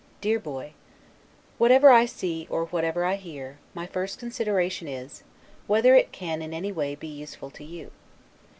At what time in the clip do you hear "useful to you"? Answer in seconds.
7.07-7.91